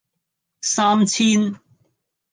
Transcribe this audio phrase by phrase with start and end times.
[0.63, 1.59] 三千